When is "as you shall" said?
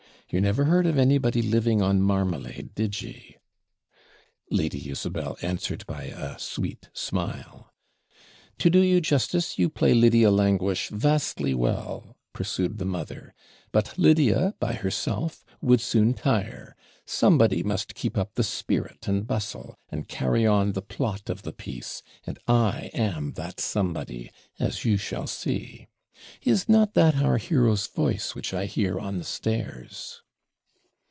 24.57-25.27